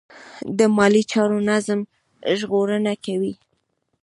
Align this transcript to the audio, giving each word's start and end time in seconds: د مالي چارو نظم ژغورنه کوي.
د 0.57 0.59
مالي 0.77 1.03
چارو 1.11 1.39
نظم 1.49 1.79
ژغورنه 2.39 2.93
کوي. 3.05 3.33